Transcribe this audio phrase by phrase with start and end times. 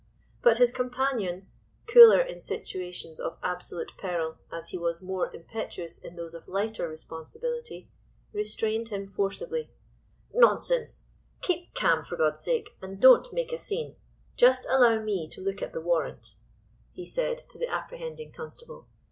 [0.41, 1.45] But his companion,
[1.85, 6.89] cooler in situations of absolute peril as he was more impetuous in those of lighter
[6.89, 7.87] responsibility,
[8.33, 9.69] restrained him forcibly.
[10.33, 11.05] "Nonsense!
[11.43, 13.95] keep calm, for God's sake, and don't make a scene.
[14.35, 16.33] Just allow me to look at the warrant,"
[16.91, 18.87] he said to the apprehending constable.